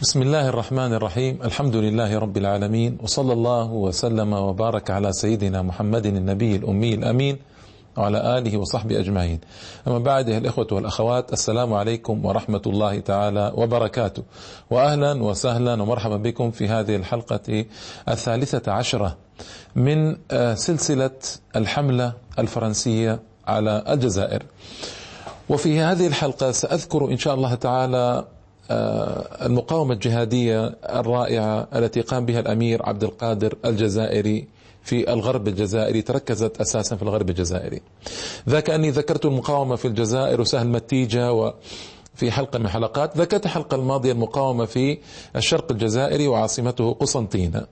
بسم 0.00 0.22
الله 0.22 0.48
الرحمن 0.48 0.92
الرحيم 0.94 1.38
الحمد 1.44 1.76
لله 1.76 2.18
رب 2.18 2.36
العالمين 2.36 2.98
وصلى 3.02 3.32
الله 3.32 3.72
وسلم 3.72 4.32
وبارك 4.32 4.90
على 4.90 5.12
سيدنا 5.12 5.62
محمد 5.62 6.06
النبي 6.06 6.56
الأمي 6.56 6.94
الأمين 6.94 7.38
وعلى 7.96 8.38
آله 8.38 8.56
وصحبه 8.58 8.98
أجمعين 9.00 9.40
أما 9.88 9.98
بعد 9.98 10.28
الإخوة 10.28 10.66
والأخوات 10.72 11.32
السلام 11.32 11.74
عليكم 11.74 12.24
ورحمة 12.24 12.62
الله 12.66 13.00
تعالى 13.00 13.52
وبركاته 13.54 14.22
وأهلا 14.70 15.22
وسهلا 15.22 15.82
ومرحبا 15.82 16.16
بكم 16.16 16.50
في 16.50 16.68
هذه 16.68 16.96
الحلقة 16.96 17.64
الثالثة 18.08 18.72
عشرة 18.72 19.16
من 19.76 20.16
سلسلة 20.54 21.10
الحملة 21.56 22.12
الفرنسية 22.38 23.20
على 23.46 23.84
الجزائر 23.88 24.42
وفي 25.48 25.80
هذه 25.80 26.06
الحلقة 26.06 26.50
سأذكر 26.50 27.10
إن 27.10 27.16
شاء 27.18 27.34
الله 27.34 27.54
تعالى 27.54 28.24
المقاومة 29.46 29.94
الجهادية 29.94 30.66
الرائعة 30.90 31.68
التي 31.74 32.00
قام 32.00 32.26
بها 32.26 32.40
الأمير 32.40 32.86
عبد 32.86 33.04
القادر 33.04 33.54
الجزائري 33.64 34.46
في 34.82 35.12
الغرب 35.12 35.48
الجزائري 35.48 36.02
تركزت 36.02 36.60
أساسا 36.60 36.96
في 36.96 37.02
الغرب 37.02 37.30
الجزائري. 37.30 37.80
ذاك 38.48 38.70
أني 38.70 38.90
ذكرت 38.90 39.24
المقاومة 39.24 39.76
في 39.76 39.88
الجزائر 39.88 40.40
وسهل 40.40 40.68
متيجة 40.68 41.32
و 41.32 41.52
في 42.14 42.30
حلقة 42.30 42.58
من 42.58 42.64
الحلقات 42.66 43.16
ذكرت 43.18 43.44
الحلقة 43.44 43.74
الماضية 43.74 44.12
المقاومة 44.12 44.64
في 44.64 44.98
الشرق 45.36 45.72
الجزائري 45.72 46.28
وعاصمته 46.28 46.92
قسنطينة. 46.92 47.66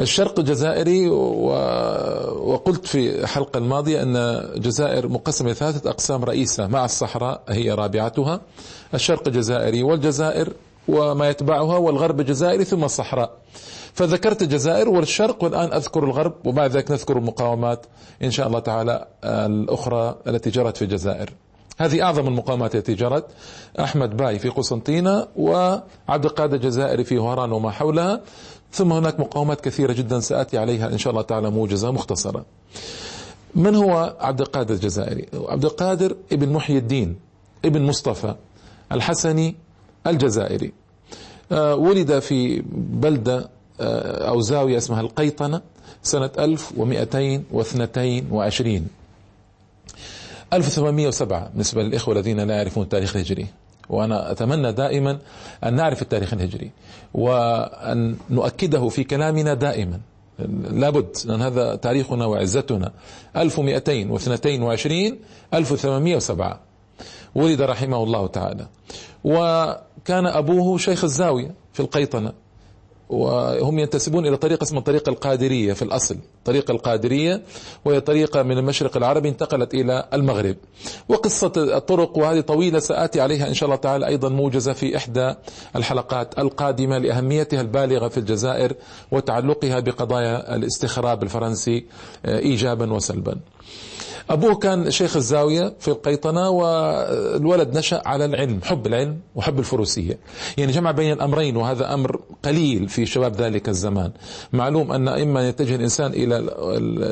الشرق 0.00 0.38
الجزائري 0.38 1.08
وقلت 1.08 2.86
في 2.86 3.20
الحلقة 3.20 3.58
الماضية 3.58 4.02
أن 4.02 4.16
الجزائر 4.16 5.08
مقسمة 5.08 5.52
ثلاثة 5.52 5.90
أقسام 5.90 6.24
رئيسة 6.24 6.66
مع 6.66 6.84
الصحراء 6.84 7.42
هي 7.48 7.70
رابعتها 7.70 8.40
الشرق 8.94 9.28
الجزائري 9.28 9.82
والجزائر 9.82 10.52
وما 10.88 11.28
يتبعها 11.28 11.76
والغرب 11.76 12.20
الجزائري 12.20 12.64
ثم 12.64 12.84
الصحراء. 12.84 13.30
فذكرت 13.94 14.42
الجزائر 14.42 14.88
والشرق 14.88 15.44
والآن 15.44 15.72
أذكر 15.72 16.04
الغرب 16.04 16.34
وبعد 16.44 16.70
ذلك 16.70 16.90
نذكر 16.90 17.18
المقاومات 17.18 17.86
إن 18.22 18.30
شاء 18.30 18.46
الله 18.46 18.58
تعالى 18.58 19.06
الأخرى 19.24 20.14
التي 20.26 20.50
جرت 20.50 20.76
في 20.76 20.82
الجزائر. 20.82 21.32
هذه 21.78 22.02
أعظم 22.02 22.28
المقاومات 22.28 22.74
التي 22.74 22.94
جرت 22.94 23.24
أحمد 23.80 24.16
باي 24.16 24.38
في 24.38 24.48
قسنطينة 24.48 25.26
وعبد 25.36 26.24
القادر 26.24 26.54
الجزائري 26.54 27.04
في 27.04 27.18
وهران 27.18 27.52
وما 27.52 27.70
حولها. 27.70 28.20
ثم 28.72 28.92
هناك 28.92 29.20
مقاومات 29.20 29.60
كثيرة 29.60 29.92
جدا 29.92 30.20
سآتي 30.20 30.58
عليها 30.58 30.86
إن 30.88 30.98
شاء 30.98 31.10
الله 31.10 31.22
تعالى 31.22 31.50
موجزة 31.50 31.90
مختصرة. 31.90 32.44
من 33.54 33.74
هو 33.74 34.16
عبد 34.20 34.40
القادر 34.40 34.74
الجزائري؟ 34.74 35.26
عبد 35.34 35.64
القادر 35.64 36.16
ابن 36.32 36.52
محي 36.52 36.78
الدين 36.78 37.16
ابن 37.64 37.82
مصطفى. 37.82 38.34
الحسني 38.92 39.54
الجزائري. 40.06 40.72
ولد 41.52 42.18
في 42.18 42.62
بلدة 42.76 43.48
أو 43.80 44.40
زاوية 44.40 44.76
اسمها 44.76 45.00
القيطنة 45.00 45.62
سنة 46.02 46.30
1222 46.38 48.86
1807 50.52 51.48
بالنسبة 51.48 51.82
للإخوة 51.82 52.14
الذين 52.14 52.40
لا 52.40 52.56
يعرفون 52.56 52.82
التاريخ 52.82 53.16
الهجري. 53.16 53.46
وأنا 53.88 54.32
أتمنى 54.32 54.72
دائما 54.72 55.18
أن 55.64 55.74
نعرف 55.74 56.02
التاريخ 56.02 56.32
الهجري 56.32 56.70
وأن 57.14 58.16
نؤكده 58.30 58.88
في 58.88 59.04
كلامنا 59.04 59.54
دائما. 59.54 60.00
لابد 60.70 61.16
لأن 61.24 61.42
هذا 61.42 61.74
تاريخنا 61.74 62.26
وعزتنا. 62.26 62.92
1222 63.36 65.18
1807 65.54 66.60
ولد 67.34 67.62
رحمه 67.62 68.02
الله 68.02 68.26
تعالى. 68.26 68.66
وكان 69.24 70.26
أبوه 70.26 70.78
شيخ 70.78 71.04
الزاوية 71.04 71.54
في 71.72 71.80
القيطنة. 71.80 72.32
وهم 73.08 73.78
ينتسبون 73.78 74.26
إلى 74.26 74.36
طريقة 74.36 74.62
اسمها 74.62 74.78
الطريقة 74.78 75.10
القادرية 75.10 75.72
في 75.72 75.82
الأصل. 75.82 76.16
طريقة 76.44 76.72
القادرية 76.72 77.42
وهي 77.84 78.00
طريقة 78.00 78.42
من 78.42 78.58
المشرق 78.58 78.96
العربي 78.96 79.28
انتقلت 79.28 79.74
إلى 79.74 80.08
المغرب. 80.14 80.56
وقصة 81.08 81.52
الطرق 81.56 82.18
وهذه 82.18 82.40
طويلة 82.40 82.78
سآتي 82.78 83.20
عليها 83.20 83.48
إن 83.48 83.54
شاء 83.54 83.66
الله 83.66 83.76
تعالى 83.76 84.06
أيضا 84.06 84.28
موجزة 84.28 84.72
في 84.72 84.96
إحدى 84.96 85.34
الحلقات 85.76 86.38
القادمة 86.38 86.98
لأهميتها 86.98 87.60
البالغة 87.60 88.08
في 88.08 88.18
الجزائر 88.18 88.74
وتعلقها 89.10 89.80
بقضايا 89.80 90.56
الاستخراب 90.56 91.22
الفرنسي 91.22 91.86
إيجابا 92.24 92.92
وسلبا. 92.92 93.36
أبوه 94.30 94.54
كان 94.54 94.90
شيخ 94.90 95.16
الزاوية 95.16 95.74
في 95.80 95.88
القيطنة 95.88 96.50
والولد 96.50 97.78
نشأ 97.78 98.02
على 98.06 98.24
العلم 98.24 98.60
حب 98.64 98.86
العلم 98.86 99.18
وحب 99.34 99.58
الفروسية. 99.58 100.18
يعني 100.58 100.72
جمع 100.72 100.90
بين 100.90 101.12
الأمرين 101.12 101.56
وهذا 101.56 101.94
أمر 101.94 102.20
قليل 102.42 102.88
في 102.88 103.06
شباب 103.06 103.36
ذلك 103.36 103.68
الزمان. 103.68 104.12
معلوم 104.52 104.92
أن 104.92 105.08
إما 105.08 105.48
يتجه 105.48 105.74
الإنسان 105.74 106.12
إلى 106.12 106.38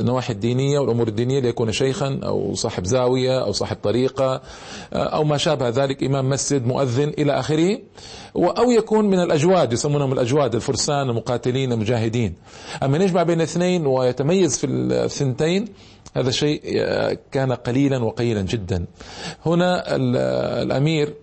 النواحي 0.00 0.32
الدينية 0.32 0.78
والأمور 0.78 1.08
الدينية 1.08 1.40
ليكون 1.40 1.72
شيخا 1.72 2.20
أو 2.24 2.54
صاحب 2.54 2.84
زاوية 2.84 3.44
أو 3.44 3.52
صاحب 3.52 3.76
طريقة 3.82 4.42
أو 4.92 5.24
ما 5.24 5.36
شابه 5.36 5.68
ذلك 5.68 6.02
إمام 6.02 6.28
مسجد 6.28 6.66
مؤذن 6.66 7.12
إلى 7.18 7.32
آخره. 7.40 7.78
أو 8.36 8.70
يكون 8.70 9.04
من 9.04 9.18
الأجواد 9.20 9.72
يسمونهم 9.72 10.12
الأجواد 10.12 10.54
الفرسان 10.54 11.10
المقاتلين 11.10 11.72
المجاهدين. 11.72 12.34
أما 12.82 12.98
يجمع 12.98 13.22
بين 13.22 13.36
الاثنين 13.36 13.86
ويتميز 13.86 14.58
في 14.58 14.66
الثنتين 14.66 15.68
هذا 16.14 16.30
شيء 16.30 16.60
كان 17.32 17.52
قليلا 17.52 18.04
وقليلا 18.04 18.42
جدا. 18.42 18.84
هنا 19.46 19.96
الأمير 20.62 21.14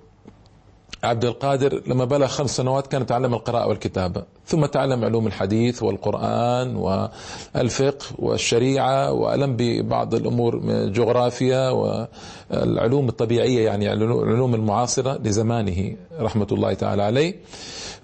عبد 1.03 1.25
القادر 1.25 1.81
لما 1.87 2.05
بلغ 2.05 2.27
خمس 2.27 2.57
سنوات 2.57 2.87
كان 2.87 3.01
يتعلم 3.01 3.33
القراءة 3.33 3.67
والكتابة 3.67 4.23
ثم 4.45 4.65
تعلم 4.65 5.05
علوم 5.05 5.27
الحديث 5.27 5.83
والقرآن 5.83 6.75
والفقه 6.75 8.05
والشريعة 8.19 9.11
وألم 9.11 9.55
ببعض 9.57 10.15
الأمور 10.15 10.61
الجغرافيا 10.63 11.69
والعلوم 11.69 13.09
الطبيعية 13.09 13.65
يعني 13.65 13.93
العلوم 13.93 14.55
المعاصرة 14.55 15.19
لزمانه 15.23 15.95
رحمة 16.19 16.47
الله 16.51 16.73
تعالى 16.73 17.03
عليه. 17.03 17.35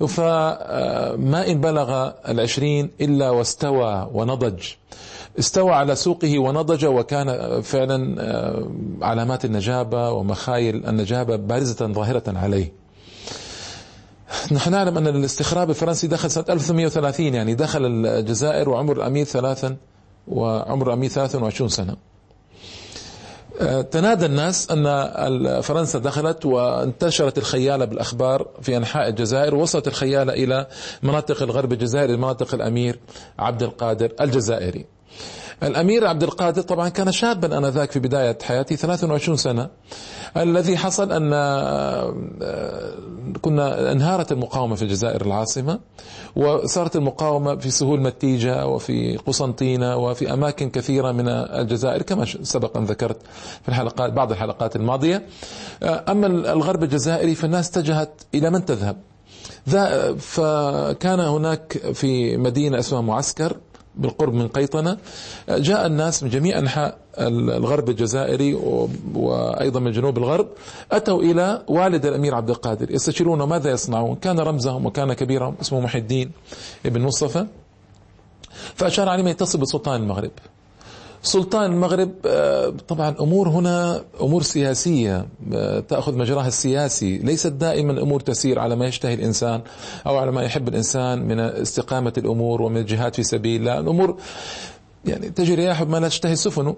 فما 0.08 1.52
إن 1.52 1.62
بلغ 1.62 2.12
العشرين 2.30 2.92
إلا 3.02 3.30
واستوى 3.30 4.10
ونضج. 4.14 4.64
استوى 5.40 5.72
على 5.72 5.96
سوقه 5.96 6.40
ونضج 6.40 6.86
وكان 6.86 7.62
فعلا 7.62 8.16
علامات 9.02 9.46
النجابة 9.46 10.12
ومخايل 10.12 10.86
النجابة 10.88 11.36
بارزة 11.36 11.88
ظاهرة 11.88 12.24
عليه. 12.28 12.74
نحن 14.52 14.72
نعلم 14.72 14.98
أن 14.98 15.08
الاستخراب 15.08 15.70
الفرنسي 15.70 16.08
دخل 16.08 16.32
سنة 16.32 16.46
1830 16.50 17.34
يعني 17.34 17.56
دخل 17.56 17.86
الجزائر 17.86 18.70
وعمر 18.70 18.98
الأمير 18.98 19.26
ثلاثا 19.26 19.76
وعمر 20.28 20.88
الأمير 20.88 21.10
23 21.10 21.70
سنة. 21.70 21.96
تنادى 23.92 24.26
الناس 24.26 24.72
أن 24.72 25.62
فرنسا 25.62 26.00
دخلت 26.00 26.46
وانتشرت 26.46 27.38
الخيالة 27.38 27.86
بالأخبار 27.86 28.48
في 28.62 28.78
أنحاء 28.78 29.10
الجزائر 29.10 29.56
ووصلت 29.56 29.88
الخيالة 29.88 30.34
إلى 30.34 30.68
مناطق 31.04 31.42
الغرب 31.42 31.74
الجزائري 31.74 32.18
مناطق 32.18 32.54
الأمير 32.54 33.00
عبد 33.40 33.64
القادر 33.64 34.12
الجزائري. 34.22 34.86
الأمير 35.64 36.08
عبد 36.08 36.24
القادر 36.24 36.62
طبعا 36.62 36.90
كان 36.90 37.12
شابا 37.12 37.58
أنذاك 37.58 37.92
في 37.92 38.00
بداية 38.00 38.38
حياته 38.44 38.76
23 38.76 39.38
سنة. 39.38 39.70
الذي 40.38 40.78
حصل 40.78 41.12
أن 41.12 41.30
كنا 43.42 43.92
انهارت 43.92 44.32
المقاومة 44.32 44.76
في 44.76 44.82
الجزائر 44.82 45.22
العاصمة 45.26 45.80
وصارت 46.36 46.96
المقاومة 46.96 47.56
في 47.56 47.70
سهول 47.70 48.02
متيجة 48.02 48.68
وفي 48.68 49.18
قسنطينة 49.18 49.98
وفي 49.98 50.34
أماكن 50.34 50.70
كثيرة 50.70 51.12
من 51.12 51.28
الجزائر 51.30 52.02
كما 52.02 52.26
سبق 52.26 52.78
أن 52.78 52.84
ذكرت 52.86 53.18
في 53.64 53.70
الحلقات 53.70 54.14
بعض 54.14 54.32
الحلقات 54.32 54.76
الماضية. 54.76 55.26
أما 55.84 56.28
الغرب 56.28 56.84
الجزائري 56.84 57.36
فالناس 57.36 57.70
اتجهت 57.78 58.22
إلى 58.36 58.50
من 58.50 58.66
تذهب. 58.66 58.98
فكان 60.18 61.20
هناك 61.20 61.78
في 61.94 62.38
مدينة 62.38 62.80
اسمها 62.80 63.02
معسكر 63.02 63.58
بالقرب 63.98 64.34
من 64.34 64.48
قيطنة. 64.48 64.98
جاء 65.50 65.86
الناس 65.86 66.24
من 66.24 66.30
جميع 66.30 66.60
أنحاء 66.60 66.98
الغرب 67.20 67.90
الجزائري 67.90 68.54
وأيضا 69.14 69.80
من 69.80 69.92
جنوب 69.92 70.18
الغرب 70.18 70.48
أتوا 70.92 71.22
إلى 71.22 71.64
والد 71.68 72.06
الأمير 72.06 72.36
عبد 72.36 72.50
القادر. 72.50 72.92
يستشيرون 72.92 73.44
ماذا 73.44 73.72
يصنعون؟ 73.72 74.16
كان 74.16 74.40
رمزهم 74.40 74.86
وكان 74.86 75.14
كبيرهم 75.14 75.56
اسمه 75.62 75.80
محي 75.80 76.00
الدين 76.00 76.32
ابن 76.86 77.02
مصطفى. 77.02 77.46
فأشار 78.76 79.10
عليهم 79.10 79.28
يتصل 79.28 79.60
بسلطان 79.60 80.02
المغرب. 80.02 80.32
سلطان 81.22 81.72
المغرب 81.72 82.12
طبعا 82.88 83.16
أمور 83.20 83.50
هنا 83.50 84.04
أمور 84.22 84.42
سياسية 84.42 85.26
تأخذ 85.88 86.18
مجراها 86.18 86.48
السياسي، 86.48 87.18
ليست 87.18 87.48
دائما 87.48 88.02
امور 88.02 88.20
تسير 88.20 88.60
على 88.60 88.76
ما 88.76 88.88
يشتهي 88.88 89.14
الإنسان 89.14 89.62
أو 90.08 90.18
على 90.18 90.32
ما 90.32 90.44
يحب 90.44 90.68
الإنسان 90.68 91.28
من 91.28 91.40
استقامة 91.40 92.14
الأمور 92.18 92.62
ومن 92.62 92.78
الجهاد 92.78 93.16
في 93.16 93.24
سبيل 93.24 93.62
الله، 93.62 93.80
الأمور 93.80 94.18
يعني 95.06 95.30
تجري 95.30 95.56
رياح 95.56 95.82
ما 95.82 95.98
لا 95.98 96.08
تشتهي 96.08 96.36
سفنه. 96.36 96.76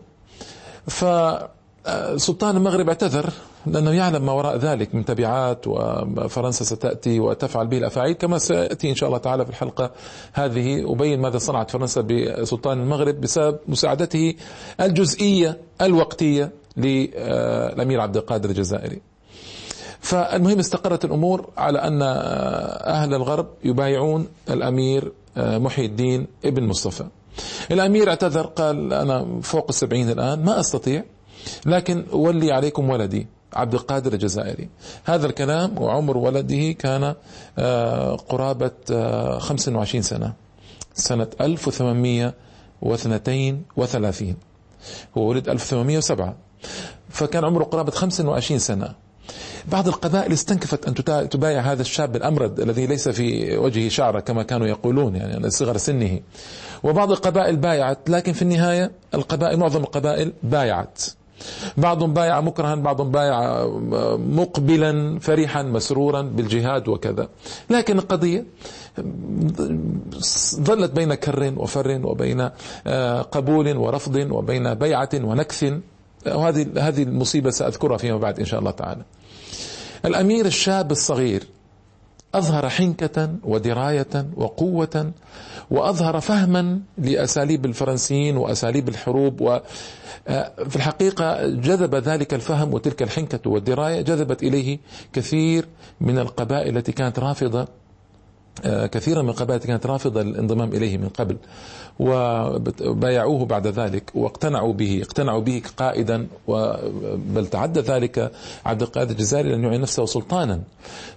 فسلطان 1.86 2.58
المغرب 2.58 2.88
اعتذر 2.90 3.30
لأنه 3.66 3.92
يعلم 3.92 4.26
ما 4.26 4.31
وراء 4.31 4.58
ذلك 4.58 4.96
من 4.96 5.06
تبعات 5.06 5.68
وفرنسا 5.68 6.64
ستأتي 6.66 7.20
وتفعل 7.20 7.68
به 7.68 7.78
الأفاعيل 7.78 8.14
كما 8.14 8.38
سيأتي 8.38 8.90
إن 8.90 8.96
شاء 8.96 9.08
الله 9.10 9.20
تعالى 9.20 9.44
في 9.46 9.50
الحلقة 9.52 9.92
هذه 10.34 10.92
أبين 10.92 11.22
ماذا 11.22 11.38
صنعت 11.38 11.72
فرنسا 11.72 12.02
بسلطان 12.02 12.81
المغرب 12.81 13.22
بسبب 13.22 13.60
مساعدته 13.68 14.34
الجزئية 14.81 15.58
الوقتية 15.81 16.52
للأمير 16.78 18.02
عبد 18.02 18.18
القادر 18.18 18.50
الجزائري. 18.50 19.02
فالمهم 20.00 20.60
استقرت 20.60 21.06
الأمور 21.06 21.50
على 21.58 21.80
أن 21.80 22.02
أهل 22.02 23.14
الغرب 23.14 23.48
يبايعون 23.64 24.28
الأمير 24.50 25.12
محي 25.38 25.86
الدين 25.86 26.28
ابن 26.46 26.64
مصطفى. 26.64 27.06
الأمير 27.72 28.10
اعتذر 28.10 28.46
قال 28.46 28.94
أنا 28.94 29.42
فوق 29.42 29.66
السبعين 29.70 30.10
الآن 30.10 30.46
ما 30.46 30.60
أستطيع 30.60 31.04
لكن 31.66 32.06
ولي 32.12 32.52
عليكم 32.52 32.90
ولدي 32.90 33.28
عبد 33.54 33.74
القادر 33.74 34.14
الجزائري. 34.14 34.70
هذا 35.04 35.28
الكلام 35.28 35.82
وعمر 35.82 36.18
ولده 36.18 36.72
كان 36.72 37.16
آه، 37.60 38.16
قرابة 38.16 38.72
25 39.40 40.04
آه، 40.04 40.08
سنة 40.08 40.34
سنة 40.94 41.28
1832 41.42 44.36
هو 45.18 45.28
ولد 45.28 45.50
1807 45.50 46.36
فكان 47.10 47.46
عمره 47.46 47.64
قرابة 47.64 47.92
25 47.92 48.60
سنة. 48.60 48.94
بعض 49.68 49.88
القبائل 49.88 50.34
استنكفت 50.34 50.88
أن 50.88 50.94
تبايع 51.30 51.62
هذا 51.62 51.82
الشاب 51.82 52.16
الأمرد 52.16 52.60
الذي 52.60 52.88
ليس 52.88 53.10
في 53.10 53.58
وجهه 53.58 53.90
شعرة 53.90 54.20
كما 54.20 54.44
كانوا 54.44 54.68
يقولون 54.68 55.16
يعني 55.16 55.50
صغر 55.50 55.78
سنه. 55.78 56.20
وبعض 56.84 57.12
القبائل 57.12 57.58
بايعت 57.58 58.10
لكن 58.10 58.34
في 58.34 58.42
النهاية 58.42 58.92
القبائل 59.14 59.60
معظم 59.60 59.84
القبائل 59.84 60.34
بايعت. 60.44 61.02
بعضهم 61.78 62.14
بايع 62.14 62.42
مكرها 62.42 62.76
بعضهم 62.76 63.12
بايع 63.12 63.66
مقبلا 64.18 65.20
فرحا 65.20 65.64
مسرورا 65.64 66.22
بالجهاد 66.22 66.88
وكذا. 66.88 67.30
لكن 67.70 67.98
القضية 68.00 68.46
ظلت 70.56 70.92
بين 70.92 71.14
كر 71.14 71.54
وفر 71.58 72.02
وبين 72.04 72.50
آه، 72.88 73.22
قبول 73.22 73.78
ورفض 73.78 74.16
وبين 74.32 74.74
بيعة 74.74 75.10
ونكث. 75.14 75.74
وهذه 76.28 76.68
هذه 76.78 77.04
المصيبة 77.04 77.50
سأذكرها 77.50 77.98
فيما 77.98 78.18
بعد 78.18 78.40
إن 78.40 78.46
شاء 78.46 78.60
الله 78.60 78.72
تعالى. 78.72 79.02
الأمير 80.06 80.46
الشاب 80.46 80.92
الصغير 80.92 81.44
أظهر 82.36 82.70
حنكة 82.70 83.30
ودراية 83.44 84.26
وقوة 84.36 85.12
وأظهر 85.72 86.20
فهما 86.20 86.80
لأساليب 86.98 87.66
الفرنسيين 87.66 88.38
وأساليب 88.38 88.90
الحروب 88.90 89.42
و 89.42 89.60
آه، 90.28 90.52
في 90.70 90.76
الحقيقة 90.76 91.48
جذب 91.48 91.96
ذلك 91.96 92.34
الفهم 92.34 92.74
وتلك 92.74 93.04
الحنكة 93.04 93.50
والدراية 93.50 94.02
جذبت 94.02 94.44
إليه 94.44 94.80
كثير 95.14 95.68
من 96.02 96.20
القبائل 96.20 96.78
التي 96.78 96.92
كانت 96.92 97.20
رافضة 97.20 97.62
آه، 97.62 97.68
كثيرا 98.66 99.22
من 99.22 99.30
القبائل 99.30 99.60
كانت 99.60 99.86
رافضة 99.86 100.22
الانضمام 100.22 100.74
إليه 100.74 100.98
من 100.98 101.10
قبل 101.10 101.38
وبايعوه 102.00 103.46
بعد 103.46 103.68
ذلك 103.68 104.12
واقتنعوا 104.16 104.74
به 104.74 105.01
اقتنعوا 105.01 105.42
به 105.42 105.62
قائدا 105.78 106.28
بل 107.16 107.48
تعدى 107.51 107.80
ذلك 107.80 108.31
عبد 108.66 108.81
القادر 108.81 109.12
الجزائري 109.12 109.56
أن 109.56 109.63
يعين 109.63 109.81
نفسه 109.81 110.06
سلطانا 110.06 110.62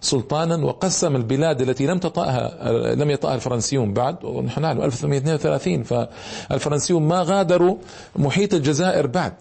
سلطانا 0.00 0.64
وقسم 0.64 1.16
البلاد 1.16 1.60
التي 1.60 1.86
لم 1.86 1.98
تطأها 1.98 2.72
لم 2.94 3.10
يطأها 3.10 3.34
الفرنسيون 3.34 3.92
بعد 3.92 4.24
ونحن 4.24 4.62
نعلم 4.62 4.82
1832 4.82 5.82
فالفرنسيون 5.82 7.02
ما 7.02 7.22
غادروا 7.22 7.76
محيط 8.16 8.54
الجزائر 8.54 9.06
بعد. 9.06 9.34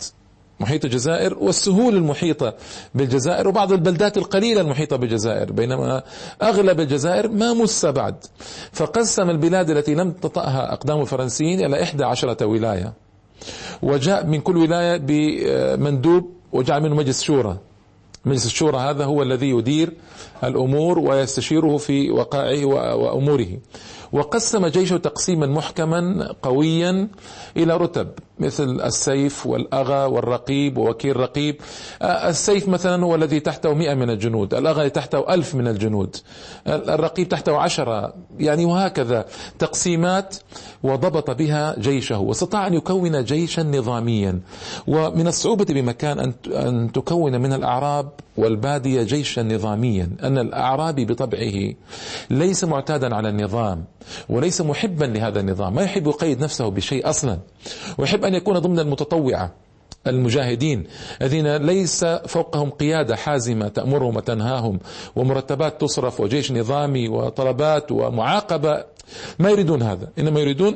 محيط 0.61 0.85
الجزائر 0.85 1.37
والسهول 1.39 1.95
المحيطة 1.95 2.53
بالجزائر 2.95 3.47
وبعض 3.47 3.71
البلدات 3.71 4.17
القليلة 4.17 4.61
المحيطة 4.61 4.95
بالجزائر 4.95 5.51
بينما 5.51 6.03
أغلب 6.41 6.79
الجزائر 6.79 7.29
ما 7.29 7.53
مس 7.53 7.85
بعد. 7.85 8.15
فقسم 8.71 9.29
البلاد 9.29 9.69
التي 9.69 9.95
لم 9.95 10.11
تطأها 10.11 10.73
أقدام 10.73 11.01
الفرنسيين 11.01 11.65
إلى 11.65 11.83
إحدى 11.83 12.03
عشرة 12.03 12.45
ولاية. 12.45 12.93
وجاء 13.81 14.25
من 14.25 14.41
كل 14.41 14.57
ولاية 14.57 14.97
بمندوب 14.97 16.31
وجعل 16.51 16.81
منه 16.81 16.95
مجلس 16.95 17.23
شورى. 17.23 17.57
مجلس 18.25 18.45
الشورى 18.45 18.77
هذا 18.77 19.06
هو 19.06 19.23
الذي 19.23 19.50
يدير 19.50 19.94
الأمور 20.44 21.00
ويستشيره 21.00 21.77
في 21.77 22.12
وقائعه 22.12 22.65
وأموره. 22.95 23.47
وقسم 24.12 24.68
جيشه 24.68 24.97
تقسيما 24.97 25.45
محكما 25.47 26.31
قويا 26.41 27.07
إلى 27.57 27.77
رتب 27.77 28.07
مثل 28.39 28.81
السيف 28.81 29.47
والأغا 29.47 30.06
والرقيب 30.06 30.77
ووكيل 30.77 31.18
رقيب. 31.18 31.56
السيف 32.01 32.68
مثلا 32.68 33.03
هو 33.06 33.15
الذي 33.15 33.39
تحته 33.39 33.73
مئة 33.73 33.94
من 33.94 34.09
الجنود 34.09 34.53
الأغا 34.53 34.88
تحته 34.88 35.33
ألف 35.33 35.56
من 35.56 35.68
الجنود 35.68 36.18
الرقيب 36.68 37.29
تحته 37.29 37.57
عشرة. 37.57 38.13
يعني 38.39 38.65
وهكذا 38.65 39.25
تقسيمات 39.59 40.35
وضبط 40.83 41.31
بها 41.31 41.79
جيشه. 41.79 42.19
واستطاع 42.19 42.68
أن 42.68 42.73
يكون 42.73 43.23
جيشا 43.23 43.62
نظاميا. 43.62 44.39
ومن 44.88 45.27
الصعوبة 45.27 45.65
بمكان 45.69 46.33
أن 46.47 46.91
تكون 46.91 47.41
من 47.41 47.53
الأعراب 47.53 48.10
والبادية 48.37 49.03
جيشا 49.03 49.41
نظاميا 49.41 50.09
أن 50.23 50.37
الأعرابي 50.37 51.05
بطبعه 51.05 51.73
ليس 52.29 52.63
معتادا 52.63 53.15
على 53.15 53.29
النظام 53.29 53.85
وليس 54.29 54.61
محبا 54.61 55.05
لهذا 55.05 55.39
النظام 55.39 55.75
ما 55.75 55.81
يحب 55.81 56.07
يقيد 56.07 56.43
نفسه 56.43 56.69
بشيء 56.69 57.09
أصلا. 57.09 57.39
ويحب 57.97 58.25
أن 58.25 58.33
يكون 58.35 58.59
ضمن 58.59 58.79
المتطوعة 58.79 59.51
المجاهدين 60.07 60.83
الذين 61.21 61.55
ليس 61.55 62.05
فوقهم 62.05 62.69
قيادة 62.69 63.15
حازمة 63.15 63.67
تأمرهم 63.67 64.15
وتنهاهم 64.15 64.79
ومرتبات 65.15 65.81
تصرف 65.81 66.19
وجيش 66.19 66.51
نظامي 66.51 67.07
وطلبات 67.07 67.91
ومعاقبة. 67.91 68.83
ما 69.39 69.49
يريدون 69.49 69.81
هذا. 69.81 70.09
إنما 70.19 70.39
يريدون 70.39 70.75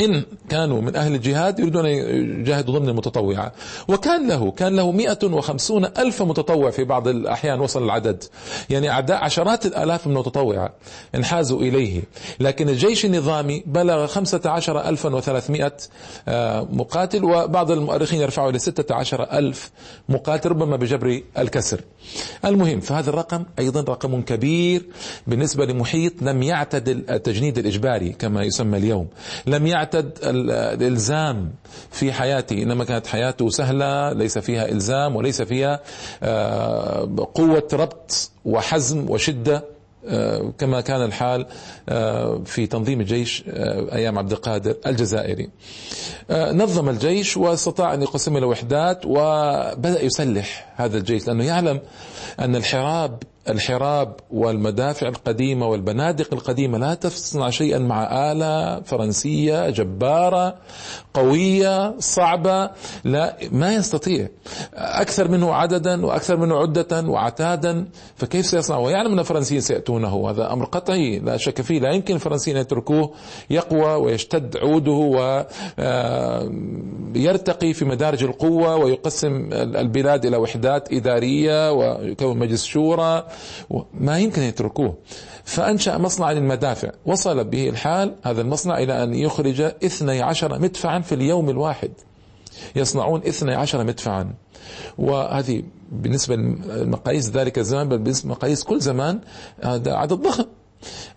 إن 0.00 0.24
كانوا 0.48 0.80
من 0.80 0.96
أهل 0.96 1.14
الجهاد 1.14 1.58
يريدون 1.60 1.86
أن 1.86 1.92
يجاهدوا 2.40 2.78
ضمن 2.78 2.88
المتطوعة. 2.88 3.52
وكان 3.88 4.28
له 4.28 4.50
كان 4.50 4.76
له 4.76 4.92
150 4.92 5.84
ألف 5.84 6.22
متطوع 6.22 6.70
في 6.70 6.84
بعض 6.84 7.08
الأحيان 7.08 7.60
وصل 7.60 7.84
العدد. 7.84 8.24
يعني 8.70 8.90
أعداء 8.90 9.24
عشرات 9.24 9.66
الآلاف 9.66 10.06
من 10.06 10.12
المتطوعة 10.12 10.72
انحازوا 11.14 11.60
إليه. 11.60 12.02
لكن 12.40 12.68
الجيش 12.68 13.04
النظامي 13.04 13.62
بلغ 13.66 14.06
15300 14.06 15.72
آه، 16.28 16.68
مقاتل 16.72 17.24
وبعض 17.24 17.70
المؤرخين 17.70 18.20
يرفعوا 18.20 18.50
إلى 18.50 18.58
16 18.58 19.22
ألف 19.22 19.70
مقاتل 20.08 20.48
ربما 20.48 20.76
بجبر 20.76 21.22
الكسر. 21.38 21.80
المهم 22.44 22.80
فهذا 22.80 23.10
الرقم 23.10 23.44
أيضا 23.58 23.80
رقم 23.80 24.22
كبير 24.22 24.86
بالنسبة 25.26 25.64
لمحيط 25.66 26.12
لم 26.22 26.42
يعتد 26.42 26.88
التجنيد 26.88 27.58
الإجباري 27.58 28.10
كما 28.10 28.42
يسمى 28.42 28.78
اليوم. 28.78 29.08
لم 29.46 29.66
يعتد 29.66 29.83
يعتد 29.84 30.18
الإلزام 30.22 31.52
في 31.90 32.12
حياته 32.12 32.62
إنما 32.62 32.84
كانت 32.84 33.06
حياته 33.06 33.48
سهلة 33.48 34.12
ليس 34.12 34.38
فيها 34.38 34.68
إلزام 34.68 35.16
وليس 35.16 35.42
فيها 35.42 35.80
آه، 36.22 37.28
قوة 37.34 37.68
ربط 37.72 38.30
وحزم 38.44 39.10
وشدة 39.10 39.64
آه، 40.06 40.52
كما 40.58 40.80
كان 40.80 41.02
الحال 41.02 41.46
آه، 41.88 42.42
في 42.44 42.66
تنظيم 42.66 43.00
الجيش 43.00 43.44
أيام 43.92 44.18
عبد 44.18 44.32
القادر 44.32 44.76
الجزائري. 44.86 45.50
نظم 46.30 46.88
الجيش 46.88 47.36
واستطاع 47.36 47.94
أن 47.94 48.02
يقسم 48.02 48.36
إلى 48.36 48.46
وحدات 48.46 49.00
وبدأ 49.06 50.04
يسلح 50.04 50.72
هذا 50.76 50.98
الجيش 50.98 51.26
لأنه 51.26 51.44
يعلم 51.44 51.80
أن 52.40 52.56
الحراب 52.56 53.22
الحراب 53.48 54.16
والمدافع 54.30 55.08
القديمة 55.08 55.66
والبنادق 55.66 56.34
القديمة 56.34 56.78
لا 56.78 56.94
تصنع 56.94 57.50
شيئا 57.50 57.78
مع 57.78 58.32
آلة 58.32 58.80
فرنسية 58.80 59.70
جبارة 59.70 60.54
قوية 61.14 61.98
صعبة 61.98 62.70
لا 63.04 63.36
ما 63.52 63.74
يستطيع. 63.74 64.28
أكثر 64.74 65.28
منه 65.28 65.54
عددا 65.54 66.06
وأكثر 66.06 66.36
منه 66.36 66.56
عدة 66.56 67.02
وعتادا 67.08 67.88
فكيف 68.16 68.46
سيصنع؟ 68.46 68.78
ويعلم 68.78 69.12
أن 69.12 69.18
الفرنسيين 69.18 69.60
سيأتونه 69.60 70.30
هذا 70.30 70.52
أمر 70.52 70.64
قطعي 70.64 71.18
لا 71.18 71.36
شك 71.36 71.62
فيه. 71.62 71.80
لا 71.80 71.90
يمكن 71.92 72.14
الفرنسيين 72.14 72.56
يتركوه 72.56 73.12
يقوى 73.50 73.94
ويشتد 73.94 74.56
عوده 74.56 74.92
ويرتقي 77.16 77.72
في 77.72 77.84
مدارج 77.84 78.24
القوة 78.24 78.76
ويقسم 78.76 79.48
البلاد 79.52 80.26
إلى 80.26 80.36
وحدات 80.36 80.92
إدارية 80.92 81.72
ويكون 81.72 82.38
مجلس 82.38 82.64
شورى. 82.64 83.26
ما 83.94 84.18
يمكن 84.18 84.42
يتركوه. 84.42 84.94
فأنشأ 85.44 85.98
مصنع 85.98 86.32
للمدافع. 86.32 86.90
وصل 87.06 87.44
به 87.44 87.68
الحال 87.68 88.14
هذا 88.22 88.40
المصنع 88.40 88.78
إلى 88.78 89.02
أن 89.02 89.14
يخرج 89.14 89.60
12 89.60 90.58
مدفعا 90.58 91.00
في 91.00 91.14
اليوم 91.14 91.50
الواحد. 91.50 91.90
يصنعون 92.76 93.20
12 93.26 93.84
مدفعا. 93.84 94.32
وهذه 94.98 95.62
بالنسبة 95.92 96.36
لمقاييس 96.36 97.30
ذلك 97.30 97.58
الزمان 97.58 97.88
بل 97.88 97.98
بالنسبة 97.98 98.28
لمقاييس 98.28 98.64
كل 98.64 98.80
زمان 98.80 99.20
هذا 99.62 99.92
عدد 99.94 100.12
ضخم. 100.12 100.44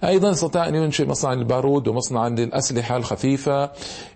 أيضا 0.03 0.31
استطاع 0.31 0.67
أن 0.67 0.75
ينشئ 0.75 1.05
مصنعا 1.05 1.35
للبارود 1.35 1.87
ومصنعا 1.87 2.29
للأسلحة 2.29 2.97
الخفيفة. 2.97 3.71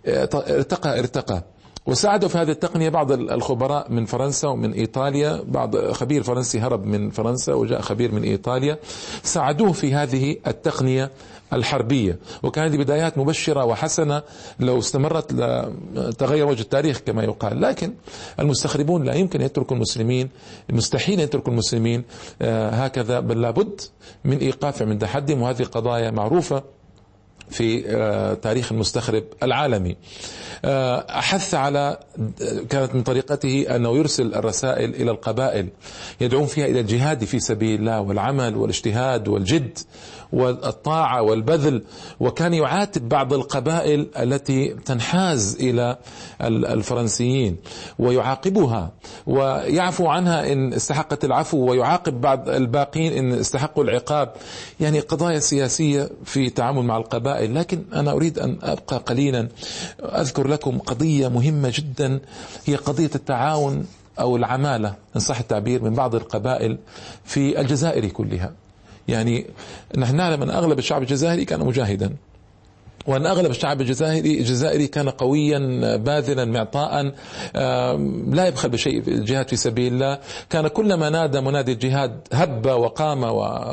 ارتقى 0.08 1.00
ارتقى. 1.00 1.44
وساعدوا 1.86 2.30
في 2.30 2.38
هذه 2.38 2.50
التقنية 2.50 2.90
بعض 2.90 3.12
الخبراء 3.12 3.92
من 3.92 4.06
فرنسا 4.06 4.48
ومن 4.48 4.74
إيطاليا. 4.74 5.44
بعض 5.48 5.92
خبير 5.92 6.24
فرنسي 6.24 6.60
هرب 6.60 6.86
من 6.86 7.10
فرنسا 7.10 7.54
وجاء 7.54 7.82
خبير 7.82 8.12
من 8.12 8.24
إيطاليا. 8.24 8.80
ساعدوه 9.24 9.72
في 9.72 9.94
هذه 9.94 10.38
التقنية 10.48 11.12
الحربية. 11.54 12.20
وكانت 12.44 12.76
بدايات 12.76 13.18
مبشرة 13.18 13.66
وحسنة 13.66 14.22
لو 14.60 14.80
استمرت 14.80 15.34
لتغير 15.96 16.48
وجه 16.48 16.62
التاريخ 16.62 17.00
كما 17.00 17.24
يقال. 17.24 17.62
لكن 17.62 17.94
المستخربون 18.40 19.04
لا 19.04 19.14
يمكن 19.14 19.42
يتركوا 19.42 19.76
المسلمين 19.76 20.30
مستحيل 20.70 21.20
يتركوا 21.20 21.52
المسلمين 21.52 22.04
آه، 22.42 22.70
هكذا. 22.70 23.20
بل 23.20 23.42
لابد 23.42 23.82
من 24.26 24.38
إيقافهم 24.38 24.90
من 24.90 25.00
تحدهم 25.00 25.42
وهذه 25.42 25.64
قضايا 25.64 26.12
معروفة 26.12 26.64
في 27.52 27.84
آه، 27.88 28.34
تاريخ 28.34 28.72
المستخرب 28.72 29.24
العالمي. 29.44 29.98
آه، 30.66 31.06
أحث 31.10 31.54
على 31.54 32.00
كانت 32.70 32.96
من 32.96 33.04
طريقته 33.04 33.76
أنه 33.76 33.98
يرسل 33.98 34.36
الرسائل 34.36 34.90
إلى 34.96 35.12
القبائل 35.12 35.68
يدعون 36.22 36.46
فيها 36.46 36.66
إلى 36.66 36.80
الجهاد 36.80 37.24
في 37.24 37.40
سبيل 37.40 37.80
الله 37.80 38.02
والعمل 38.02 38.56
والاجتهاد 38.56 39.28
والجد. 39.28 39.80
والطاعة 40.34 41.22
والبذل 41.22 41.84
وكان 42.20 42.54
يعاتب 42.54 43.10
بعض 43.10 43.34
القبائل 43.34 44.08
التي 44.20 44.68
تنحاز 44.86 45.58
إلى 45.60 45.98
الفرنسيين 46.42 47.58
ويعاقبها 48.00 48.92
ويعفو 49.28 50.08
عنها 50.08 50.54
إن 50.54 50.74
استحقت 50.74 51.26
العفو 51.26 51.58
ويعاقب 51.58 52.22
بعض 52.22 52.50
الباقين 52.50 53.14
إن 53.14 53.32
استحقوا 53.40 53.84
العقاب. 53.84 54.34
يعني 54.80 55.00
قضايا 55.00 55.40
سياسية 55.40 56.10
في 56.26 56.46
التعامل 56.48 56.84
مع 56.84 56.98
القبائل. 56.98 57.56
لكن 57.56 57.84
أنا 57.94 58.12
أريد 58.12 58.40
أن 58.40 58.58
أبقى 58.64 58.98
قليلا. 58.98 59.48
أذكر 60.00 60.48
لكم 60.48 60.80
قضية 60.80 61.28
مهمة 61.28 61.72
جدا 61.76 62.20
هي 62.66 62.76
قضية 62.76 63.10
التعاون 63.16 63.86
أو 64.20 64.36
العمالة 64.36 64.96
إن 65.16 65.20
صح 65.20 65.40
التعبير 65.40 65.84
من 65.84 65.94
بعض 65.94 66.16
القبائل 66.16 66.78
في 67.26 67.62
الجزائر 67.62 68.06
كلها. 68.06 68.54
يعني 69.08 69.46
نحن 69.98 70.16
نعلم 70.16 70.42
أن 70.44 70.50
أغلب 70.50 70.80
الشعب 70.80 71.02
الجزائري 71.02 71.46
كان 71.46 71.60
مجاهدا. 71.60 72.14
وأن 73.08 73.26
أغلب 73.26 73.52
الشعب 73.52 73.82
الجزائري 73.82 74.40
الجزائري 74.40 74.88
كان 74.88 75.10
قويا 75.10 75.60
باذلا 75.96 76.46
معطاء 76.46 77.14
لا 78.36 78.48
يبخل 78.48 78.70
بشيء 78.70 79.08
الجهاد 79.08 79.48
في 79.48 79.56
سبيل 79.56 79.94
الله. 79.94 80.20
كان 80.50 80.68
كلما 80.68 81.10
نادى 81.10 81.42
منادي 81.42 81.72
الجهاد 81.72 82.28
هب 82.34 82.66
وقام 82.66 83.24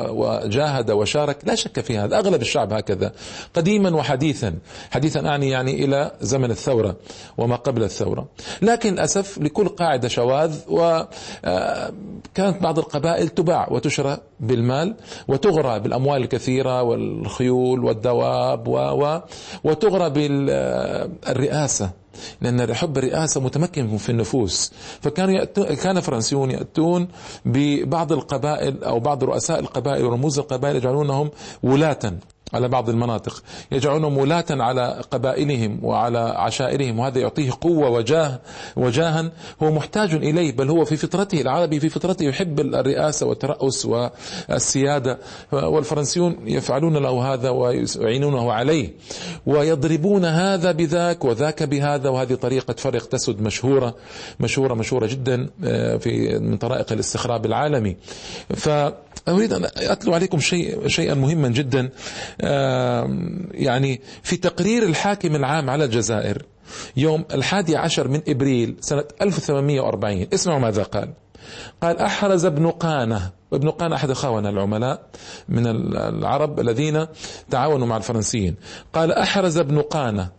وجاهد 0.09 0.91
وشارك. 0.91 1.37
لا 1.43 1.55
شك 1.55 1.79
في 1.79 1.97
هذا. 1.97 2.19
أغلب 2.19 2.41
الشعب 2.41 2.73
هكذا. 2.73 3.11
قديما 3.53 3.95
وحديثا. 3.95 4.53
حديثا 4.91 5.27
أعني 5.27 5.49
يعني 5.49 5.85
إلى 5.85 6.11
زمن 6.21 6.51
الثورة 6.51 6.95
وما 7.37 7.55
قبل 7.55 7.83
الثورة. 7.83 8.27
لكن 8.61 8.93
للأسف 8.93 9.37
لكل 9.37 9.67
قاعدة 9.67 10.07
شواذ 10.07 10.55
وكانت 10.67 12.61
بعض 12.61 12.79
القبائل 12.79 13.27
تباع 13.29 13.67
وتشرى 13.71 14.17
بالمال 14.39 14.95
وتغرى 15.27 15.79
بالأموال 15.79 16.21
الكثيرة 16.21 16.83
والخيول 16.83 17.83
والدواب 17.83 18.67
و 18.67 19.18
وتغرى 19.63 20.09
بالرئاسة 20.09 21.89
لأن 22.41 22.73
حب 22.73 22.97
الرئاسة 22.97 23.41
متمكن 23.41 23.97
في 23.97 24.09
النفوس. 24.09 24.71
فكان 25.01 25.43
كان 25.83 25.99
فرنسيون 25.99 26.51
يأتون 26.51 27.07
ببعض 27.45 28.11
القبائل 28.11 28.83
أو 28.83 28.99
بعض 28.99 29.23
رؤساء 29.23 29.59
القبائل 29.59 30.05
ورموز 30.05 30.39
القبائل 30.39 30.75
يجعلونهم 30.75 31.29
ولاة. 31.63 32.13
على 32.53 32.67
بعض 32.67 32.89
المناطق. 32.89 33.43
يجعلونهم 33.71 34.17
ولاة 34.17 34.45
على 34.49 35.01
قبائلهم 35.11 35.79
وعلى 35.83 36.19
عشائرهم 36.19 36.99
وهذا 36.99 37.19
يعطيه 37.19 37.51
قوة 37.61 37.89
وجاه 37.89 38.39
وجاها. 38.75 39.31
هو 39.63 39.71
محتاج 39.71 40.13
إليه 40.13 40.51
بل 40.55 40.69
هو 40.69 40.85
في 40.85 40.97
فطرته 40.97 41.41
العربي 41.41 41.79
في 41.79 41.89
فطرته 41.89 42.23
يحب 42.23 42.59
الرئاسة 42.59 43.25
والترأس 43.25 43.85
والسيادة. 43.85 45.19
والفرنسيون 45.51 46.35
يفعلون 46.45 46.97
له 46.97 47.33
هذا 47.33 47.49
ويعينونه 47.49 48.51
عليه. 48.51 48.89
ويضربون 49.45 50.25
هذا 50.25 50.71
بذاك 50.71 51.25
وذاك 51.25 51.63
بهذا 51.63 52.09
وهذه 52.09 52.33
طريقة 52.33 52.73
فرق 52.77 53.05
تسد 53.05 53.41
مشهورة 53.41 53.95
مشهورة 54.39 54.73
مشهورة 54.73 55.07
جدا 55.07 55.49
آه، 55.63 55.97
في 55.97 56.39
من 56.39 56.57
طرائق 56.57 56.91
الاستخراب 56.91 57.45
العالمي. 57.45 57.95
ف 58.55 58.69
أريد 59.29 59.53
أن 59.53 59.65
أتلو 59.77 60.13
عليكم 60.13 60.39
شيء 60.39 60.87
شيئا 60.87 61.13
مهما 61.13 61.47
جدا. 61.47 61.89
يعني 63.51 64.01
في 64.23 64.37
تقرير 64.37 64.83
الحاكم 64.83 65.35
العام 65.35 65.69
على 65.69 65.85
الجزائر 65.85 66.45
يوم 66.97 67.25
الحادي 67.33 67.77
عشر 67.77 68.07
من 68.07 68.21
إبريل 68.27 68.75
سنة 68.79 69.03
1840 69.21 70.27
اسمعوا 70.33 70.59
ماذا 70.59 70.83
قال. 70.83 71.13
قال 71.81 71.97
أحرز 71.97 72.45
ابن 72.45 72.67
قانة. 72.69 73.39
وابن 73.51 73.69
قانة 73.69 73.95
أحد 73.95 74.13
خونة 74.13 74.49
العملاء 74.49 75.01
من 75.49 75.67
العرب 75.97 76.59
الذين 76.59 77.05
تعاونوا 77.49 77.87
مع 77.87 77.97
الفرنسيين. 77.97 78.55
قال 78.93 79.11
أحرز 79.11 79.57
ابن 79.57 79.81
قانة 79.81 80.29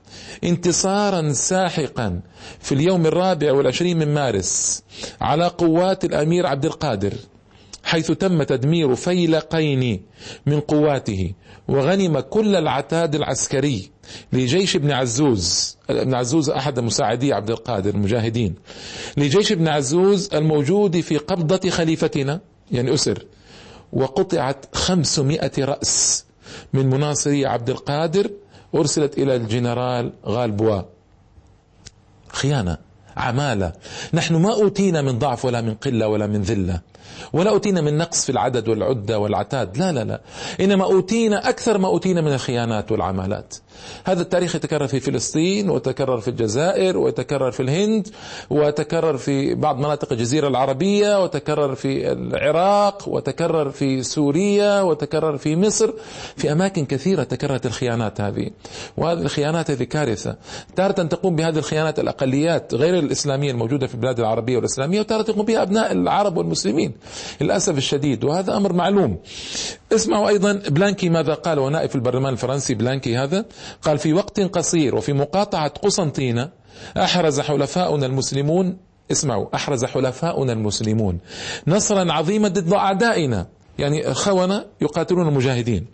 انتصارا 0.45 1.33
ساحقا 1.33 2.21
في 2.61 2.73
اليوم 2.73 3.07
الرابع 3.07 3.53
والعشرين 3.53 3.99
من 3.99 4.15
مارس 4.15 4.83
على 5.21 5.47
قوات 5.47 6.05
الأمير 6.05 6.47
عبد 6.47 6.65
القادر. 6.65 7.13
حيث 7.85 8.11
تم 8.11 8.43
تدمير 8.43 8.95
فيلقين 8.95 10.03
من 10.47 10.61
قواته 10.61 11.33
وغنم 11.69 12.21
كل 12.21 12.57
العتاد 12.57 13.15
العسكري 13.15 13.91
لجيش 14.33 14.77
ابن 14.77 14.91
عزوز 14.91 15.77
ابن 15.91 16.15
عزوز 16.15 16.51
أحد 16.51 16.81
مساعدي 16.81 17.33
عبد 17.33 17.51
القادر 17.51 17.95
المجاهدين. 17.95 18.55
لجيش 19.17 19.53
ابن 19.53 19.69
عزوز 19.69 20.35
الموجود 20.35 21.01
في 21.01 21.17
قبضة 21.17 21.71
خليفتنا 21.71 22.41
يعني 22.73 22.95
أسر 22.95 23.25
وقطعت 23.93 24.77
خمسمائة 24.77 25.53
رأس 25.59 26.25
من 26.73 26.87
مناصري 26.87 27.47
عبد 27.47 27.71
القادر 27.71 28.31
أرسلت 28.75 29.19
إلى 29.19 29.37
الجنرال 29.37 30.13
غالبوا. 30.27 30.83
خيانة 32.29 32.79
عمالة. 33.17 33.73
نحن 34.15 34.35
ما 34.35 34.53
أوتينا 34.53 35.03
من 35.03 35.19
ضعف 35.19 35.45
ولا 35.45 35.61
من 35.61 35.75
قلة 35.75 36.09
ولا 36.09 36.27
من 36.27 36.43
ذلة. 36.43 36.81
ولا 37.33 37.51
أوتينا 37.51 37.81
من 37.81 37.99
نقص 37.99 38.25
في 38.25 38.33
العدد 38.33 38.69
والعدة 38.69 39.19
والعتاد. 39.19 39.79
لا 39.79 39.93
لا 39.93 40.05
لا. 40.05 40.21
إنما 40.61 40.85
أوتينا 40.85 41.49
أكثر 41.49 41.79
ما 41.79 41.89
أوتينا 41.89 42.21
من 42.21 42.33
الخيانات 42.33 42.93
والعمالات. 42.93 43.55
هذا 44.05 44.23
التاريخ 44.23 44.57
يتكرر 44.57 44.87
في 44.87 45.01
فلسطين 45.01 45.71
وتكرر 45.71 46.21
في 46.21 46.29
الجزائر 46.29 46.99
ويتكرر 46.99 47.51
في 47.51 47.63
الهند 47.63 48.09
وتكرر 48.51 49.17
في 49.17 49.55
بعض 49.55 49.79
مناطق 49.79 50.13
الجزيرة 50.13 50.49
العربية 50.49 51.23
وتكرر 51.23 51.75
في 51.75 52.13
العراق 52.13 53.09
وتكرر 53.09 53.71
في 53.71 54.03
سوريا 54.03 54.81
وتكرر 54.81 55.37
في 55.37 55.57
مصر. 55.57 55.93
في 56.37 56.53
أماكن 56.53 56.85
كثيرة 56.85 57.23
تكررت 57.23 57.67
الخيانات 57.67 58.21
هذه. 58.21 58.51
وهذه 58.97 59.19
الخيانات 59.19 59.71
هذه 59.71 59.83
كارثة. 59.83 60.37
تارة 60.77 60.93
تقوم 60.93 61.37
بهذه 61.37 61.59
الخيانات 61.59 61.99
الأقليات 61.99 62.75
غير 62.75 62.99
الإسلامية 62.99 63.51
الموجودة 63.51 63.87
في 63.87 63.95
البلاد 63.95 64.21
العربية 64.21 64.57
والإسلامية 64.57 65.01
وتارة 65.01 65.23
تقوم 65.23 65.45
بها 65.45 65.63
أبناء 65.63 65.93
العرب 65.93 66.37
والمسلمين. 66.37 66.93
للأسف 67.41 67.79
الشديد 67.79 68.25
وهذا 68.25 68.57
أمر 68.57 68.73
معلوم. 68.73 69.19
اسمعوا 69.93 70.29
أيضا 70.29 70.53
بلانكي 70.53 71.09
ماذا 71.09 71.35
قال 71.35 71.59
ونائب 71.59 71.91
البرلمان 71.95 72.33
الفرنسي 72.33 72.75
بلانكي 72.75 73.17
هذا. 73.17 73.45
قال 73.83 73.99
في 73.99 74.13
وقت 74.13 74.41
قصير 74.41 74.95
وفي 74.95 75.13
مقاطعة 75.13 75.69
قسنطينة 75.69 76.51
أحرز 76.97 77.41
حلفاؤنا 77.41 78.07
المسلمون 78.07 78.77
اسمعوا 79.13 79.47
أحرز 79.55 79.85
حلفاؤنا 79.85 80.53
المسلمون 80.53 81.19
نصرا 81.67 82.13
عظيما 82.13 82.49
ضد 82.49 82.73
أعدائنا. 82.73 83.47
يعني 83.79 84.15
خونة 84.15 84.65
يقاتلون 84.81 85.29
المجاهدين. 85.29 85.87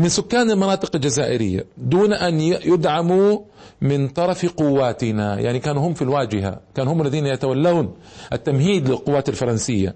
من 0.00 0.08
سكان 0.08 0.50
المناطق 0.50 0.90
الجزائرية 0.94 1.64
دون 1.78 2.12
أن 2.12 2.40
يدعموا 2.40 3.38
من 3.80 4.08
طرف 4.08 4.46
قواتنا. 4.46 5.40
يعني 5.40 5.58
كانوا 5.58 5.88
هم 5.88 5.94
في 5.94 6.02
الواجهة 6.02 6.60
كانوا 6.74 6.92
هم 6.92 7.02
الذين 7.02 7.26
يتولون 7.26 7.94
التمهيد 8.32 8.88
للقوات 8.88 9.28
الفرنسية. 9.28 9.94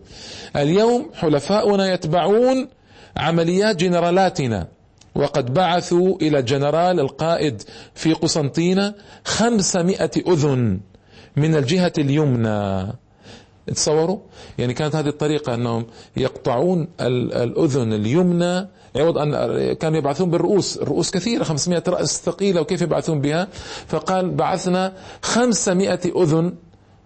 اليوم 0.57 1.11
حلفاؤنا 1.15 1.93
يتبعون 1.93 2.69
عمليات 3.17 3.77
جنرالاتنا 3.77 4.67
وقد 5.15 5.55
بعثوا 5.55 6.17
إلى 6.23 6.39
الجنرال 6.39 7.01
القائد 7.01 7.63
في 7.95 8.13
قسنطينة 8.13 8.95
خمسمائة 9.25 10.11
أذن 10.29 10.81
من 11.37 11.55
الجهة 11.55 11.93
اليمنى. 11.99 12.87
تصوروا 13.67 14.19
يعني 14.59 14.75
كانت 14.75 14.97
هذه 14.97 15.09
الطريقة 15.09 15.55
أنهم 15.55 15.87
يقطعون 16.17 16.89
الأذن 17.01 17.93
اليمنى 17.93 18.69
عوض 18.97 19.19
أن 19.19 19.33
كانوا 19.73 19.99
يبعثون 19.99 20.31
بالرؤوس 20.31 20.77
الرؤوس 20.77 21.11
كثيرة 21.11 21.45
500 21.45 21.83
رأس 21.89 22.23
ثقيلة 22.23 22.61
وكيف 22.61 22.83
يبعثون 22.83 23.21
بها؟ 23.21 23.49
فقال 23.87 24.31
بعثنا 24.31 24.93
500 25.23 26.01
أذن 26.17 26.55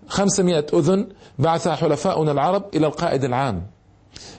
500 0.08 0.66
أذن 0.74 1.06
بعثها 1.38 1.74
حلفاؤنا 1.74 2.32
العرب 2.32 2.64
إلى 2.74 2.86
القائد 2.86 3.24
العام. 3.24 3.66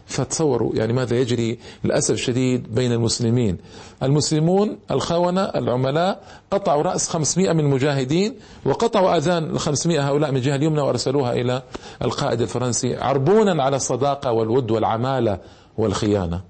فتصوروا 0.05 0.75
يعني 0.75 0.93
ماذا 0.93 1.19
يجري 1.19 1.59
للأسف 1.83 2.13
الشديد 2.13 2.75
بين 2.75 2.91
المسلمين. 2.91 3.57
المسلمون 4.03 4.77
الخونة 4.91 5.41
العملاء 5.43 6.23
قطعوا 6.51 6.83
رأس 6.83 7.09
500 7.09 7.53
من 7.53 7.59
المجاهدين 7.59 8.35
وقطعوا 8.65 9.17
أذان 9.17 9.43
ال 9.43 9.59
500 9.59 10.09
هؤلاء 10.09 10.31
من 10.31 10.37
الجهة 10.37 10.55
اليمنى 10.55 10.81
وأرسلوها 10.81 11.33
إلى 11.33 11.63
القائد 12.01 12.41
الفرنسي 12.41 12.95
عربونا 12.95 13.63
على 13.63 13.75
الصداقة 13.75 14.31
والود 14.31 14.71
والعمالة 14.71 15.37
والخيانة. 15.77 16.41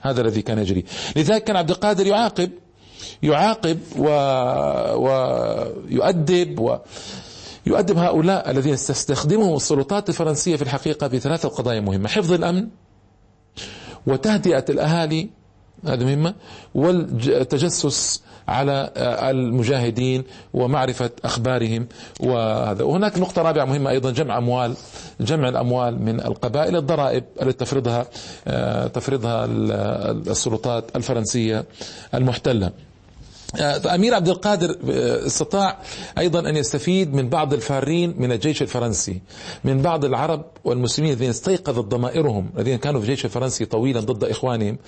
هذا 0.00 0.20
الذي 0.20 0.42
كان 0.42 0.58
يجري. 0.58 0.84
لذلك 1.16 1.44
كان 1.44 1.56
عبد 1.56 1.70
القادر 1.70 2.06
يعاقب 2.06 2.50
يعاقب 3.22 3.78
و... 3.98 4.08
ويؤدب 4.94 6.60
و... 6.60 6.76
يؤدب 7.66 7.98
هؤلاء 7.98 8.50
الذين 8.50 8.76
تستخدمهم 8.76 9.56
السلطات 9.56 10.08
الفرنسية 10.08 10.56
في 10.56 10.62
الحقيقة 10.62 11.08
في 11.08 11.18
ثلاثة 11.20 11.48
قضايا 11.48 11.80
مهمة 11.80 12.08
حفظ 12.08 12.32
الأمن 12.32 12.68
وتهدئة 14.06 14.64
الأهالي 14.68 15.28
هذه 15.86 16.04
مهمة 16.04 16.34
والتجسس 16.74 18.22
على 18.48 18.90
المجاهدين 19.30 20.24
ومعرفة 20.54 21.10
أخبارهم 21.24 21.86
وهذا. 22.20 22.84
وهناك 22.84 23.18
نقطة 23.18 23.42
رابعة 23.42 23.64
مهمة 23.64 23.90
أيضا 23.90 24.10
جمع 24.10 24.38
أموال 24.38 24.74
جمع 25.20 25.48
الأموال 25.48 26.02
من 26.02 26.20
القبائل 26.20 26.76
الضرائب 26.76 27.24
التي 27.42 27.52
تفرضها 27.64 28.06
تفرضها 28.88 29.44
السلطات 29.44 30.96
الفرنسية 30.96 31.64
المحتلة. 32.14 32.70
فأمير 33.54 34.14
عبد 34.14 34.28
القادر 34.28 34.76
استطاع 35.26 35.78
أيضا 36.18 36.48
أن 36.48 36.56
يستفيد 36.56 37.14
من 37.14 37.28
بعض 37.28 37.54
الفارين 37.54 38.14
من 38.18 38.32
الجيش 38.32 38.62
الفرنسي 38.62 39.20
من 39.64 39.82
بعض 39.82 40.04
العرب 40.04 40.44
والمسلمين 40.64 41.12
الذين 41.12 41.30
استيقظت 41.30 41.84
ضمائرهم 41.84 42.50
الذين 42.56 42.78
كانوا 42.78 43.00
في 43.00 43.06
الجيش 43.06 43.24
الفرنسي 43.24 43.64
طويلا 43.64 44.00
ضد 44.00 44.24
إخوانهم. 44.24 44.78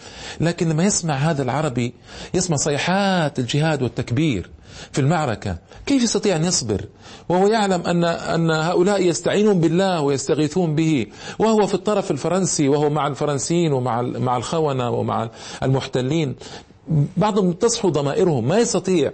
لكن 0.41 0.69
لما 0.69 0.85
يسمع 0.85 1.15
هذا 1.15 1.43
العربي 1.43 1.95
يسمع 2.35 2.57
صيحات 2.57 3.39
الجهاد 3.39 3.83
والتكبير 3.83 4.51
في 4.93 5.01
المعركة. 5.01 5.59
كيف 5.87 6.03
يستطيع 6.03 6.37
أن 6.37 6.45
يصبر؟ 6.45 6.85
وهو 7.29 7.47
يعلم 7.47 7.83
أن 7.87 8.05
أن 8.05 8.51
هؤلاء 8.51 9.07
يستعينون 9.07 9.61
بالله 9.61 10.01
ويستغيثون 10.01 10.75
به 10.75 11.07
وهو 11.39 11.67
في 11.67 11.75
الطرف 11.75 12.11
الفرنسي 12.11 12.69
وهو 12.69 12.91
مع 12.91 13.07
الفرنسيين 13.07 13.73
ومع 13.73 14.03
مع 14.03 14.37
الخونة 14.37 14.91
ومع 14.91 15.31
المحتلين. 15.63 16.37
بعضهم 17.17 17.53
تصحو 17.53 17.89
ضمائرهم 17.89 18.49
ما 18.49 18.59
يستطيع. 18.59 19.13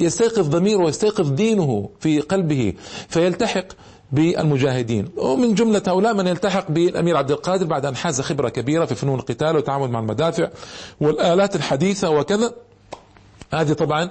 يستيقظ 0.00 0.48
ضميره 0.48 0.84
ويستيقظ 0.84 1.30
دينه 1.30 1.88
في 2.00 2.20
قلبه 2.20 2.74
فيلتحق 3.08 3.66
بالمجاهدين. 4.12 5.08
ومن 5.16 5.54
جملة 5.54 5.82
هؤلاء 5.86 6.14
من 6.14 6.26
يلتحق 6.26 6.70
بالأمير 6.70 7.16
عبد 7.16 7.30
القادر 7.30 7.66
بعد 7.66 7.86
أن 7.86 7.96
حاز 7.96 8.20
خبرة 8.20 8.48
كبيرة 8.48 8.84
في 8.84 8.94
فنون 8.94 9.18
القتال 9.18 9.56
والتعامل 9.56 9.88
مع 9.90 9.98
المدافع 9.98 10.48
والآلات 11.00 11.56
الحديثة 11.56 12.10
وكذا. 12.10 12.52
هذه 13.52 13.72
طبعا 13.72 14.10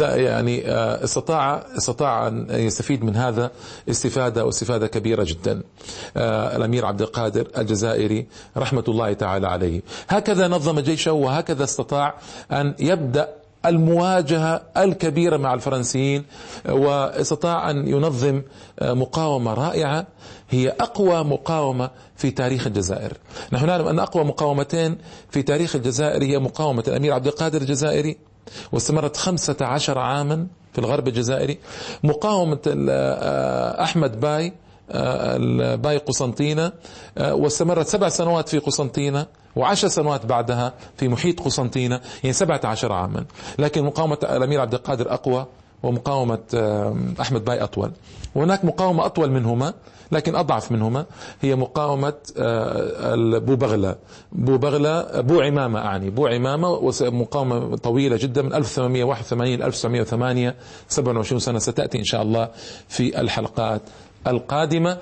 يعني 0.00 0.62
استطاع 0.68 1.66
استطاع 1.78 2.28
أن 2.28 2.46
يستفيد 2.50 3.04
من 3.04 3.16
هذا 3.16 3.50
استفادة 3.90 4.44
واستفادة 4.44 4.86
كبيرة 4.86 5.24
جدا. 5.28 5.62
الأمير 6.56 6.86
عبد 6.86 7.02
القادر 7.02 7.48
الجزائري 7.58 8.26
رحمة 8.56 8.84
الله 8.88 9.12
تعالى 9.12 9.46
عليه. 9.48 9.82
هكذا 10.08 10.48
نظم 10.48 10.80
جيشه 10.80 11.12
وهكذا 11.12 11.64
استطاع 11.64 12.14
أن 12.52 12.74
يبدأ 12.78 13.28
المواجهة 13.66 14.62
الكبيرة 14.76 15.36
مع 15.36 15.54
الفرنسيين 15.54 16.24
واستطاع 16.68 17.70
أن 17.70 17.88
ينظم 17.88 18.42
مقاومة 18.82 19.54
رائعة 19.54 20.06
هي 20.50 20.68
أقوى 20.68 21.24
مقاومة 21.24 21.90
في 22.16 22.30
تاريخ 22.30 22.66
الجزائر 22.66 23.12
نحن 23.52 23.66
نعلم 23.66 23.86
أن 23.88 23.98
أقوى 23.98 24.24
مقاومتين 24.24 24.98
في 25.30 25.42
تاريخ 25.42 25.76
الجزائر 25.76 26.22
هي 26.22 26.38
مقاومة 26.38 26.84
الأمير 26.88 27.12
عبد 27.12 27.26
القادر 27.26 27.60
الجزائري 27.60 28.16
واستمرت 28.72 29.16
خمسة 29.16 29.56
عشر 29.60 29.98
عاما 29.98 30.46
في 30.72 30.78
الغرب 30.78 31.08
الجزائري. 31.08 31.58
مقاومة 32.04 32.58
أحمد 33.82 34.20
باي 34.20 34.52
باي 35.76 35.96
قسنطينة 35.96 36.72
واستمرت 37.20 37.86
سبع 37.86 38.08
سنوات 38.08 38.48
في 38.48 38.58
قسنطينة 38.58 39.26
وعشر 39.56 39.88
سنوات 39.88 40.26
بعدها 40.26 40.72
في 40.96 41.08
محيط 41.08 41.40
قسنطينة. 41.40 42.00
يعني 42.22 42.32
سبعة 42.32 42.60
عشر 42.64 42.92
عاما. 42.92 43.24
لكن 43.58 43.84
مقاومة 43.84 44.18
الأمير 44.22 44.60
عبد 44.60 44.74
القادر 44.74 45.12
أقوى 45.14 45.46
ومقاومة 45.82 46.38
أحمد 47.20 47.44
باي 47.44 47.62
أطول. 47.62 47.92
وهناك 48.34 48.64
مقاومة 48.64 49.06
أطول 49.06 49.30
منهما. 49.30 49.74
لكن 50.14 50.34
أضعف 50.36 50.72
منهما 50.72 51.06
هي 51.40 51.54
مقاومة 51.56 52.12
بغلة 53.56 53.96
بو 54.32 54.56
بغلة 54.58 55.20
بو 55.20 55.40
عمامة 55.40 55.78
أعني. 55.80 56.10
بو 56.10 56.26
عمامة 56.26 56.92
مقاومة 57.00 57.76
طويلة 57.76 58.16
جدا 58.16 58.42
من 58.42 58.54
1881 58.54 59.54
ل 59.58 59.62
1908 59.62 60.54
27 60.88 61.40
سنة. 61.40 61.58
ستأتي 61.58 61.98
إن 61.98 62.04
شاء 62.04 62.22
الله 62.22 62.48
في 62.88 63.20
الحلقات 63.20 63.82
القادمة. 64.26 64.98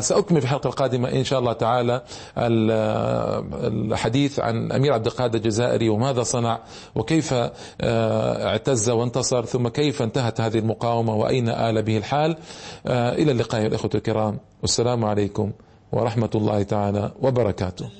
سأكمل 0.00 0.40
في 0.40 0.46
الحلقة 0.46 0.68
القادمة 0.68 1.08
إن 1.12 1.24
شاء 1.24 1.38
الله 1.38 1.52
تعالى 1.52 2.02
الحديث 3.64 4.40
عن 4.40 4.72
أمير 4.72 4.92
عبد 4.92 5.06
القادر 5.06 5.38
الجزائري 5.38 5.88
وماذا 5.88 6.22
صنع 6.22 6.58
وكيف 6.94 7.34
اعتز 7.82 8.90
وانتصر 8.90 9.44
ثم 9.44 9.68
كيف 9.68 10.02
انتهت 10.02 10.40
هذه 10.40 10.58
المقاومة 10.58 11.14
وأين 11.14 11.48
آل 11.48 11.82
به 11.82 11.96
الحال. 11.96 12.36
إلى 12.86 13.32
اللقاء 13.32 13.66
الإخوة 13.66 13.90
الكرام. 13.94 14.38
والسلام 14.62 15.04
عليكم 15.04 15.52
ورحمة 15.92 16.30
الله 16.34 16.62
تعالى 16.62 17.10
وبركاته. 17.22 17.90